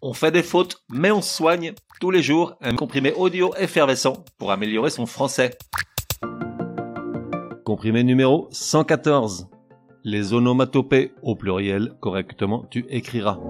On 0.00 0.12
fait 0.12 0.30
des 0.30 0.44
fautes, 0.44 0.84
mais 0.92 1.10
on 1.10 1.20
soigne 1.20 1.72
tous 2.00 2.12
les 2.12 2.22
jours 2.22 2.54
un 2.60 2.76
comprimé 2.76 3.12
audio 3.14 3.52
effervescent 3.58 4.24
pour 4.38 4.52
améliorer 4.52 4.90
son 4.90 5.06
français. 5.06 5.58
Comprimé 7.64 8.04
numéro 8.04 8.46
114. 8.52 9.48
Les 10.04 10.32
onomatopées 10.32 11.10
au 11.22 11.34
pluriel 11.34 11.96
correctement 12.00 12.64
tu 12.70 12.86
écriras. 12.90 13.40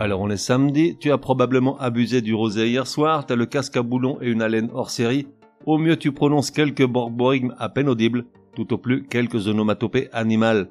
Alors 0.00 0.22
on 0.22 0.30
est 0.30 0.38
samedi, 0.38 0.96
tu 0.98 1.12
as 1.12 1.18
probablement 1.18 1.78
abusé 1.78 2.22
du 2.22 2.34
rosé 2.34 2.68
hier 2.68 2.86
soir, 2.86 3.26
t'as 3.26 3.36
le 3.36 3.44
casque 3.44 3.76
à 3.76 3.82
boulon 3.82 4.16
et 4.22 4.28
une 4.30 4.40
haleine 4.40 4.70
hors 4.72 4.88
série. 4.88 5.26
Au 5.66 5.76
mieux 5.76 5.98
tu 5.98 6.12
prononces 6.12 6.50
quelques 6.50 6.86
borborigmes 6.86 7.54
à 7.58 7.68
peine 7.68 7.90
audibles, 7.90 8.24
tout 8.56 8.72
au 8.72 8.78
plus 8.78 9.04
quelques 9.06 9.48
onomatopées 9.48 10.08
animales. 10.14 10.70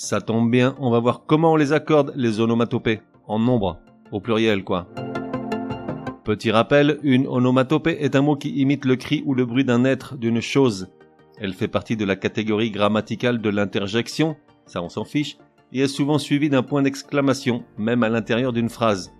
Ça 0.00 0.20
tombe 0.20 0.48
bien, 0.48 0.76
on 0.78 0.92
va 0.92 1.00
voir 1.00 1.24
comment 1.26 1.54
on 1.54 1.56
les 1.56 1.72
accorde, 1.72 2.12
les 2.14 2.38
onomatopées. 2.38 3.00
En 3.26 3.40
nombre, 3.40 3.80
au 4.12 4.20
pluriel 4.20 4.62
quoi. 4.62 4.86
Petit 6.22 6.52
rappel, 6.52 7.00
une 7.02 7.26
onomatopée 7.26 7.96
est 7.98 8.14
un 8.14 8.22
mot 8.22 8.36
qui 8.36 8.50
imite 8.50 8.84
le 8.84 8.94
cri 8.94 9.24
ou 9.26 9.34
le 9.34 9.44
bruit 9.44 9.64
d'un 9.64 9.84
être, 9.84 10.16
d'une 10.16 10.40
chose. 10.40 10.86
Elle 11.40 11.52
fait 11.52 11.66
partie 11.66 11.96
de 11.96 12.04
la 12.04 12.14
catégorie 12.14 12.70
grammaticale 12.70 13.40
de 13.40 13.48
l'interjection, 13.50 14.36
ça 14.66 14.80
on 14.82 14.88
s'en 14.88 15.04
fiche, 15.04 15.36
et 15.72 15.80
est 15.80 15.88
souvent 15.88 16.18
suivie 16.18 16.48
d'un 16.48 16.62
point 16.62 16.82
d'exclamation, 16.82 17.64
même 17.76 18.04
à 18.04 18.08
l'intérieur 18.08 18.52
d'une 18.52 18.70
phrase. 18.70 19.12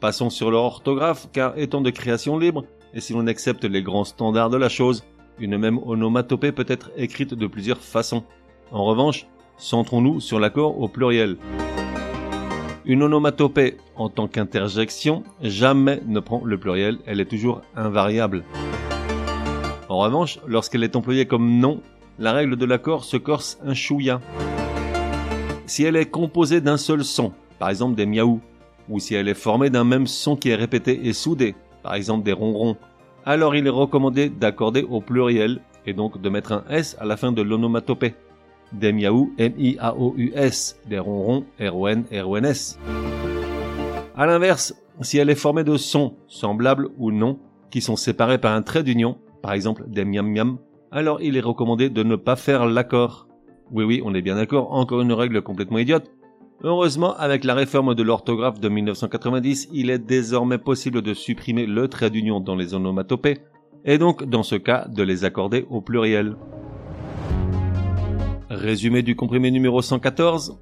Passons 0.00 0.28
sur 0.28 0.50
leur 0.50 0.64
orthographe, 0.64 1.28
car 1.32 1.56
étant 1.56 1.82
de 1.82 1.90
création 1.90 2.36
libre, 2.36 2.64
et 2.94 3.00
si 3.00 3.12
l'on 3.12 3.28
accepte 3.28 3.64
les 3.64 3.82
grands 3.84 4.02
standards 4.02 4.50
de 4.50 4.56
la 4.56 4.68
chose, 4.68 5.04
une 5.38 5.56
même 5.56 5.78
onomatopée 5.86 6.50
peut 6.50 6.66
être 6.66 6.90
écrite 6.96 7.32
de 7.32 7.46
plusieurs 7.46 7.78
façons. 7.78 8.24
En 8.72 8.84
revanche, 8.84 9.28
Centrons-nous 9.58 10.20
sur 10.20 10.38
l'accord 10.38 10.80
au 10.80 10.88
pluriel. 10.88 11.36
Une 12.84 13.02
onomatopée 13.02 13.78
en 13.96 14.08
tant 14.08 14.28
qu'interjection 14.28 15.24
jamais 15.40 16.00
ne 16.06 16.20
prend 16.20 16.42
le 16.44 16.58
pluriel, 16.58 16.98
elle 17.06 17.20
est 17.20 17.30
toujours 17.30 17.62
invariable. 17.74 18.44
En 19.88 19.98
revanche, 19.98 20.38
lorsqu'elle 20.46 20.84
est 20.84 20.94
employée 20.94 21.26
comme 21.26 21.58
nom, 21.58 21.80
la 22.18 22.32
règle 22.32 22.56
de 22.56 22.66
l'accord 22.66 23.04
se 23.04 23.16
corse 23.16 23.58
un 23.64 23.74
chouïa. 23.74 24.20
Si 25.66 25.84
elle 25.84 25.96
est 25.96 26.10
composée 26.10 26.60
d'un 26.60 26.76
seul 26.76 27.02
son, 27.02 27.32
par 27.58 27.70
exemple 27.70 27.96
des 27.96 28.06
miaou, 28.06 28.40
ou 28.88 29.00
si 29.00 29.14
elle 29.14 29.28
est 29.28 29.34
formée 29.34 29.70
d'un 29.70 29.84
même 29.84 30.06
son 30.06 30.36
qui 30.36 30.50
est 30.50 30.54
répété 30.54 31.08
et 31.08 31.12
soudé, 31.12 31.54
par 31.82 31.94
exemple 31.94 32.24
des 32.24 32.32
ronrons, 32.32 32.76
alors 33.24 33.56
il 33.56 33.66
est 33.66 33.70
recommandé 33.70 34.28
d'accorder 34.28 34.82
au 34.82 35.00
pluriel 35.00 35.60
et 35.86 35.92
donc 35.92 36.20
de 36.20 36.28
mettre 36.28 36.52
un 36.52 36.64
S 36.68 36.96
à 37.00 37.04
la 37.04 37.16
fin 37.16 37.32
de 37.32 37.42
l'onomatopée 37.42 38.14
des 38.72 38.92
miaou, 38.92 39.32
M-I-A-O-U-S, 39.38 40.80
des 40.88 40.98
ronrons, 40.98 41.44
R-O-N, 41.60 42.04
R-O-N-S. 42.12 42.78
À 44.16 44.26
l'inverse, 44.26 44.74
si 45.02 45.18
elle 45.18 45.30
est 45.30 45.34
formée 45.34 45.64
de 45.64 45.76
sons, 45.76 46.14
semblables 46.26 46.88
ou 46.98 47.10
non, 47.10 47.38
qui 47.70 47.80
sont 47.80 47.96
séparés 47.96 48.38
par 48.38 48.54
un 48.54 48.62
trait 48.62 48.82
d'union, 48.82 49.18
par 49.42 49.52
exemple 49.52 49.84
des 49.88 50.04
miam 50.04 50.26
miam, 50.26 50.58
alors 50.90 51.20
il 51.20 51.36
est 51.36 51.40
recommandé 51.40 51.90
de 51.90 52.02
ne 52.02 52.16
pas 52.16 52.36
faire 52.36 52.66
l'accord. 52.66 53.28
Oui 53.70 53.84
oui, 53.84 54.02
on 54.04 54.14
est 54.14 54.22
bien 54.22 54.36
d'accord, 54.36 54.72
encore 54.72 55.00
une 55.00 55.12
règle 55.12 55.42
complètement 55.42 55.78
idiote. 55.78 56.10
Heureusement, 56.62 57.14
avec 57.16 57.44
la 57.44 57.54
réforme 57.54 57.94
de 57.94 58.02
l'orthographe 58.02 58.60
de 58.60 58.68
1990, 58.68 59.68
il 59.72 59.90
est 59.90 59.98
désormais 59.98 60.58
possible 60.58 61.02
de 61.02 61.12
supprimer 61.12 61.66
le 61.66 61.86
trait 61.88 62.08
d'union 62.08 62.40
dans 62.40 62.56
les 62.56 62.72
onomatopées, 62.72 63.38
et 63.84 63.98
donc 63.98 64.24
dans 64.24 64.42
ce 64.42 64.54
cas 64.54 64.86
de 64.88 65.02
les 65.02 65.24
accorder 65.24 65.66
au 65.68 65.82
pluriel. 65.82 66.36
Résumé 68.48 69.02
du 69.02 69.16
comprimé 69.16 69.50
numéro 69.50 69.82
114. 69.82 70.56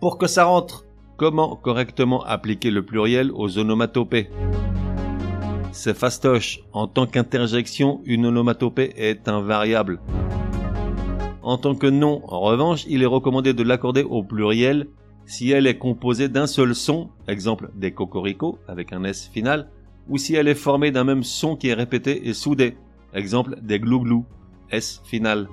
Pour 0.00 0.18
que 0.18 0.28
ça 0.28 0.44
rentre, 0.44 0.84
comment 1.16 1.56
correctement 1.56 2.22
appliquer 2.22 2.70
le 2.70 2.84
pluriel 2.84 3.32
aux 3.34 3.58
onomatopées? 3.58 4.30
C'est 5.72 5.96
fastoche. 5.96 6.60
En 6.72 6.86
tant 6.86 7.06
qu'interjection, 7.06 8.00
une 8.04 8.26
onomatopée 8.26 8.92
est 8.96 9.26
invariable. 9.26 10.00
En 11.42 11.58
tant 11.58 11.74
que 11.74 11.88
nom, 11.88 12.22
en 12.28 12.38
revanche, 12.38 12.84
il 12.88 13.02
est 13.02 13.06
recommandé 13.06 13.52
de 13.52 13.64
l'accorder 13.64 14.04
au 14.04 14.22
pluriel 14.22 14.86
si 15.26 15.50
elle 15.50 15.66
est 15.66 15.78
composée 15.78 16.28
d'un 16.28 16.46
seul 16.46 16.72
son, 16.72 17.10
exemple 17.26 17.70
des 17.74 17.90
cocoricots 17.90 18.58
avec 18.68 18.92
un 18.92 19.02
S 19.02 19.28
final, 19.32 19.70
ou 20.08 20.18
si 20.18 20.36
elle 20.36 20.46
est 20.46 20.54
formée 20.54 20.92
d'un 20.92 21.04
même 21.04 21.24
son 21.24 21.56
qui 21.56 21.68
est 21.68 21.74
répété 21.74 22.28
et 22.28 22.32
soudé, 22.32 22.76
exemple 23.12 23.56
des 23.60 23.80
glouglous, 23.80 24.24
S 24.70 25.00
final. 25.04 25.48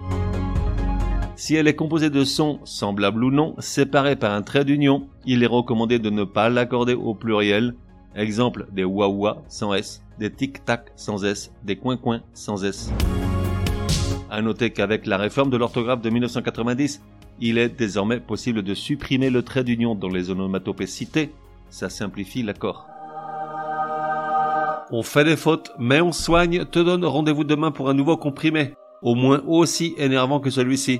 Si 1.40 1.56
elle 1.56 1.70
est 1.70 1.76
composée 1.76 2.10
de 2.10 2.26
sons, 2.26 2.60
semblables 2.66 3.24
ou 3.24 3.32
non, 3.32 3.56
séparés 3.60 4.18
par 4.18 4.34
un 4.34 4.42
trait 4.42 4.66
d'union, 4.66 5.08
il 5.26 5.42
est 5.42 5.48
recommandé 5.48 5.98
de 5.98 6.10
ne 6.10 6.26
pas 6.26 6.50
l'accorder 6.50 6.96
au 6.96 7.14
pluriel. 7.14 7.76
Exemple 8.14 8.68
des 8.74 8.84
wawa 8.84 9.42
sans 9.48 9.74
S, 9.74 10.04
des 10.20 10.34
tic-tac 10.34 10.92
sans 10.98 11.24
S, 11.24 11.54
des 11.64 11.78
coin-coin 11.78 12.24
sans 12.34 12.66
S. 12.66 12.92
À 14.30 14.42
noter 14.42 14.72
qu'avec 14.72 15.06
la 15.06 15.16
réforme 15.16 15.50
de 15.50 15.56
l'orthographe 15.56 16.02
de 16.02 16.10
1990, 16.10 17.02
il 17.40 17.58
est 17.58 17.70
désormais 17.70 18.20
possible 18.20 18.62
de 18.62 18.74
supprimer 18.74 19.30
le 19.30 19.42
trait 19.42 19.64
d'union 19.64 19.96
dans 19.96 20.10
les 20.10 20.32
onomatopées 20.32 20.88
citées. 20.88 21.32
Ça 21.70 21.90
simplifie 21.90 22.44
l'accord. 22.44 22.86
On 24.92 25.04
fait 25.04 25.24
des 25.24 25.38
fautes, 25.38 25.72
mais 25.80 26.02
on 26.02 26.12
soigne, 26.12 26.66
te 26.66 26.80
donne 26.80 27.06
rendez-vous 27.06 27.46
demain 27.46 27.72
pour 27.72 27.90
un 27.90 27.94
nouveau 27.94 28.18
comprimé, 28.18 28.74
au 29.02 29.16
moins 29.16 29.42
aussi 29.48 29.96
énervant 29.98 30.42
que 30.42 30.50
celui-ci. 30.50 31.00